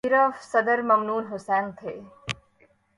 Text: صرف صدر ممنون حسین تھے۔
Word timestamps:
صرف 0.05 0.35
صدر 0.51 0.79
ممنون 0.81 1.23
حسین 1.31 1.65
تھے۔ 1.79 1.93